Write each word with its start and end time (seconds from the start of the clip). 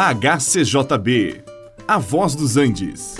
HCJB, 0.00 1.42
A 1.88 1.98
Voz 1.98 2.36
dos 2.36 2.56
Andes. 2.56 3.16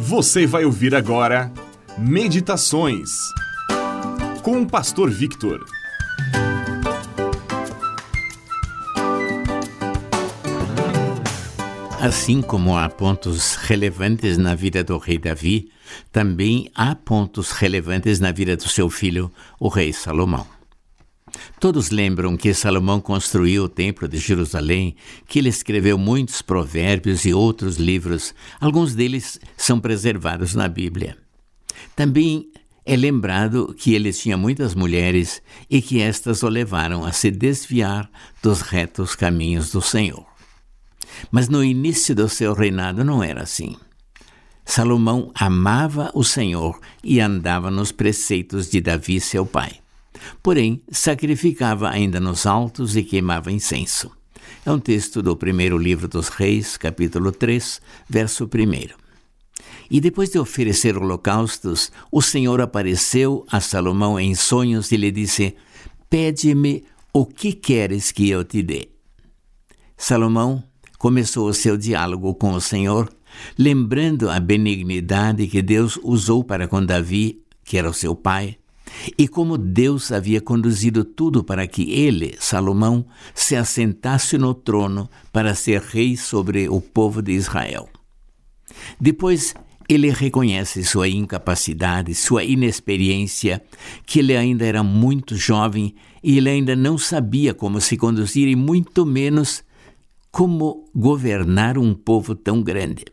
Você 0.00 0.46
vai 0.46 0.64
ouvir 0.64 0.94
agora 0.94 1.52
Meditações 1.98 3.10
com 4.42 4.62
o 4.62 4.66
Pastor 4.66 5.10
Victor. 5.10 5.62
Assim 12.00 12.40
como 12.40 12.74
há 12.74 12.88
pontos 12.88 13.56
relevantes 13.56 14.38
na 14.38 14.54
vida 14.54 14.82
do 14.82 14.96
rei 14.96 15.18
Davi, 15.18 15.70
também 16.10 16.70
há 16.74 16.94
pontos 16.94 17.50
relevantes 17.50 18.18
na 18.20 18.32
vida 18.32 18.56
do 18.56 18.66
seu 18.66 18.88
filho, 18.88 19.30
o 19.60 19.68
rei 19.68 19.92
Salomão. 19.92 20.57
Todos 21.60 21.90
lembram 21.90 22.36
que 22.36 22.54
Salomão 22.54 23.00
construiu 23.00 23.64
o 23.64 23.68
Templo 23.68 24.06
de 24.06 24.16
Jerusalém, 24.18 24.94
que 25.26 25.40
ele 25.40 25.48
escreveu 25.48 25.98
muitos 25.98 26.40
provérbios 26.40 27.24
e 27.24 27.34
outros 27.34 27.78
livros, 27.78 28.32
alguns 28.60 28.94
deles 28.94 29.40
são 29.56 29.80
preservados 29.80 30.54
na 30.54 30.68
Bíblia. 30.68 31.16
Também 31.96 32.48
é 32.86 32.96
lembrado 32.96 33.74
que 33.76 33.92
ele 33.92 34.12
tinha 34.12 34.36
muitas 34.36 34.74
mulheres 34.74 35.42
e 35.68 35.82
que 35.82 36.00
estas 36.00 36.44
o 36.44 36.48
levaram 36.48 37.04
a 37.04 37.10
se 37.10 37.28
desviar 37.28 38.08
dos 38.40 38.60
retos 38.60 39.16
caminhos 39.16 39.72
do 39.72 39.82
Senhor. 39.82 40.24
Mas 41.30 41.48
no 41.48 41.64
início 41.64 42.14
do 42.14 42.28
seu 42.28 42.54
reinado 42.54 43.02
não 43.02 43.22
era 43.22 43.42
assim. 43.42 43.76
Salomão 44.64 45.32
amava 45.34 46.10
o 46.14 46.22
Senhor 46.22 46.78
e 47.02 47.20
andava 47.20 47.68
nos 47.68 47.90
preceitos 47.90 48.70
de 48.70 48.80
Davi, 48.80 49.20
seu 49.20 49.44
pai. 49.44 49.80
Porém, 50.42 50.82
sacrificava 50.90 51.88
ainda 51.88 52.20
nos 52.20 52.46
altos 52.46 52.96
e 52.96 53.02
queimava 53.02 53.52
incenso. 53.52 54.10
É 54.64 54.72
um 54.72 54.78
texto 54.78 55.22
do 55.22 55.36
primeiro 55.36 55.78
livro 55.78 56.08
dos 56.08 56.28
Reis, 56.28 56.76
capítulo 56.76 57.32
3, 57.32 57.80
verso 58.08 58.44
1. 58.44 59.08
E 59.90 60.00
depois 60.00 60.30
de 60.30 60.38
oferecer 60.38 60.96
holocaustos, 60.96 61.90
o 62.12 62.20
Senhor 62.20 62.60
apareceu 62.60 63.46
a 63.50 63.60
Salomão 63.60 64.20
em 64.20 64.34
sonhos 64.34 64.92
e 64.92 64.96
lhe 64.96 65.10
disse: 65.10 65.56
Pede-me 66.10 66.84
o 67.12 67.24
que 67.24 67.52
queres 67.52 68.12
que 68.12 68.28
eu 68.28 68.44
te 68.44 68.62
dê. 68.62 68.90
Salomão 69.96 70.62
começou 70.98 71.48
o 71.48 71.54
seu 71.54 71.76
diálogo 71.76 72.34
com 72.34 72.52
o 72.52 72.60
Senhor, 72.60 73.10
lembrando 73.58 74.28
a 74.28 74.38
benignidade 74.38 75.46
que 75.46 75.62
Deus 75.62 75.98
usou 76.02 76.44
para 76.44 76.68
com 76.68 76.84
Davi, 76.84 77.42
que 77.64 77.78
era 77.78 77.88
o 77.88 77.94
seu 77.94 78.14
pai, 78.14 78.57
e 79.16 79.28
como 79.28 79.56
Deus 79.56 80.10
havia 80.10 80.40
conduzido 80.40 81.04
tudo 81.04 81.44
para 81.44 81.66
que 81.66 81.92
ele, 81.92 82.36
Salomão, 82.40 83.06
se 83.34 83.54
assentasse 83.54 84.36
no 84.36 84.52
trono 84.52 85.08
para 85.32 85.54
ser 85.54 85.80
rei 85.80 86.16
sobre 86.16 86.68
o 86.68 86.80
povo 86.80 87.22
de 87.22 87.32
Israel. 87.32 87.88
Depois, 89.00 89.54
ele 89.88 90.10
reconhece 90.10 90.84
sua 90.84 91.08
incapacidade, 91.08 92.14
sua 92.14 92.44
inexperiência, 92.44 93.62
que 94.04 94.18
ele 94.18 94.36
ainda 94.36 94.66
era 94.66 94.82
muito 94.82 95.36
jovem 95.36 95.94
e 96.22 96.36
ele 96.36 96.50
ainda 96.50 96.76
não 96.76 96.98
sabia 96.98 97.54
como 97.54 97.80
se 97.80 97.96
conduzir 97.96 98.48
e 98.48 98.56
muito 98.56 99.06
menos 99.06 99.64
como 100.30 100.90
governar 100.94 101.78
um 101.78 101.94
povo 101.94 102.34
tão 102.34 102.62
grande. 102.62 103.04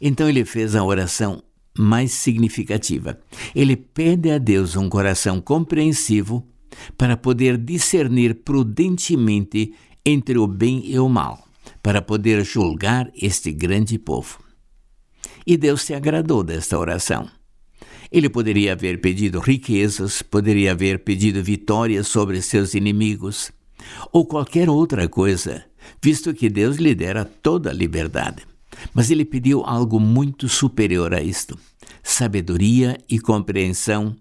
Então 0.00 0.28
ele 0.28 0.44
fez 0.44 0.74
a 0.74 0.82
oração 0.82 1.42
mais 1.76 2.12
significativa. 2.12 3.18
Ele 3.54 3.76
pede 3.76 4.30
a 4.30 4.38
Deus 4.38 4.76
um 4.76 4.88
coração 4.88 5.40
compreensivo 5.40 6.46
para 6.96 7.16
poder 7.16 7.56
discernir 7.56 8.42
prudentemente 8.44 9.74
entre 10.04 10.38
o 10.38 10.46
bem 10.46 10.82
e 10.84 10.98
o 10.98 11.08
mal, 11.08 11.48
para 11.82 12.02
poder 12.02 12.44
julgar 12.44 13.10
este 13.14 13.50
grande 13.52 13.98
povo. 13.98 14.38
E 15.46 15.56
Deus 15.56 15.82
se 15.82 15.94
agradou 15.94 16.42
desta 16.42 16.78
oração. 16.78 17.28
Ele 18.10 18.28
poderia 18.28 18.72
haver 18.72 19.00
pedido 19.00 19.40
riquezas, 19.40 20.22
poderia 20.22 20.72
haver 20.72 21.00
pedido 21.00 21.42
vitórias 21.42 22.06
sobre 22.06 22.40
seus 22.40 22.74
inimigos, 22.74 23.50
ou 24.12 24.24
qualquer 24.24 24.68
outra 24.68 25.08
coisa, 25.08 25.64
visto 26.02 26.32
que 26.32 26.48
Deus 26.48 26.76
lhe 26.76 26.94
dera 26.94 27.24
toda 27.24 27.70
a 27.70 27.74
liberdade. 27.74 28.53
Mas 28.92 29.10
ele 29.10 29.24
pediu 29.24 29.62
algo 29.64 29.98
muito 30.00 30.48
superior 30.48 31.14
a 31.14 31.22
isto: 31.22 31.58
sabedoria 32.02 32.98
e 33.08 33.18
compreensão 33.18 34.16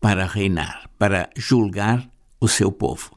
para 0.00 0.26
reinar, 0.26 0.90
para 0.98 1.30
julgar 1.36 2.08
o 2.40 2.48
seu 2.48 2.72
povo. 2.72 3.10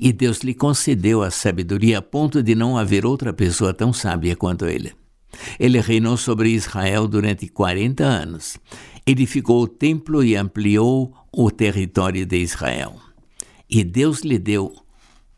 E 0.00 0.12
Deus 0.12 0.38
lhe 0.38 0.54
concedeu 0.54 1.22
a 1.22 1.30
sabedoria 1.30 1.98
a 1.98 2.02
ponto 2.02 2.42
de 2.42 2.54
não 2.54 2.78
haver 2.78 3.04
outra 3.04 3.32
pessoa 3.32 3.74
tão 3.74 3.92
sábia 3.92 4.36
quanto 4.36 4.66
ele. 4.66 4.92
Ele 5.58 5.80
reinou 5.80 6.16
sobre 6.16 6.50
Israel 6.50 7.06
durante 7.06 7.48
40 7.48 8.04
anos, 8.04 8.58
edificou 9.06 9.62
o 9.62 9.68
templo 9.68 10.24
e 10.24 10.36
ampliou 10.36 11.12
o 11.32 11.50
território 11.50 12.24
de 12.24 12.38
Israel. 12.38 12.96
E 13.68 13.84
Deus 13.84 14.20
lhe 14.20 14.38
deu 14.38 14.72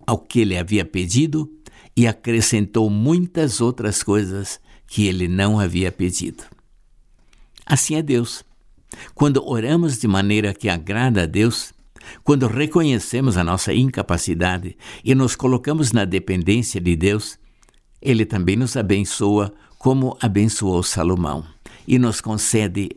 ao 0.06 0.18
que 0.18 0.40
ele 0.40 0.56
havia 0.56 0.84
pedido 0.84 1.50
e 2.00 2.06
acrescentou 2.06 2.88
muitas 2.88 3.60
outras 3.60 4.02
coisas 4.02 4.58
que 4.86 5.06
ele 5.06 5.28
não 5.28 5.60
havia 5.60 5.92
pedido. 5.92 6.44
Assim 7.66 7.94
é 7.94 8.00
Deus. 8.00 8.42
Quando 9.14 9.46
oramos 9.46 9.98
de 9.98 10.08
maneira 10.08 10.54
que 10.54 10.70
agrada 10.70 11.24
a 11.24 11.26
Deus, 11.26 11.74
quando 12.24 12.46
reconhecemos 12.46 13.36
a 13.36 13.44
nossa 13.44 13.74
incapacidade 13.74 14.78
e 15.04 15.14
nos 15.14 15.36
colocamos 15.36 15.92
na 15.92 16.06
dependência 16.06 16.80
de 16.80 16.96
Deus, 16.96 17.38
Ele 18.00 18.24
também 18.24 18.56
nos 18.56 18.78
abençoa 18.78 19.52
como 19.78 20.16
abençoou 20.22 20.82
Salomão 20.82 21.44
e 21.86 21.98
nos 21.98 22.22
concede 22.22 22.88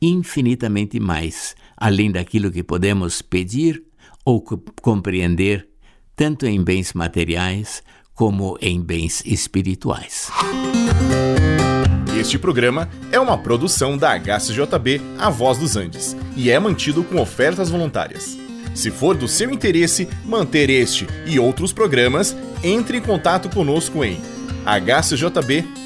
infinitamente 0.00 1.00
mais, 1.00 1.56
além 1.76 2.08
daquilo 2.08 2.52
que 2.52 2.62
podemos 2.62 3.20
pedir 3.20 3.82
ou 4.24 4.40
compreender, 4.80 5.68
tanto 6.14 6.46
em 6.46 6.62
bens 6.62 6.92
materiais 6.92 7.82
como 8.14 8.56
em 8.60 8.80
bens 8.80 9.22
espirituais. 9.24 10.30
Este 12.18 12.38
programa 12.38 12.88
é 13.12 13.20
uma 13.20 13.36
produção 13.36 13.98
da 13.98 14.18
HCJB 14.18 15.00
A 15.18 15.28
Voz 15.28 15.58
dos 15.58 15.76
Andes 15.76 16.16
e 16.36 16.50
é 16.50 16.58
mantido 16.58 17.04
com 17.04 17.20
ofertas 17.20 17.68
voluntárias. 17.68 18.38
Se 18.74 18.90
for 18.90 19.16
do 19.16 19.28
seu 19.28 19.50
interesse 19.50 20.08
manter 20.24 20.70
este 20.70 21.06
e 21.26 21.38
outros 21.38 21.72
programas, 21.72 22.36
entre 22.62 22.98
em 22.98 23.02
contato 23.02 23.48
conosco 23.48 24.04
em 24.04 24.18
hcjb.com.br. 24.64 25.84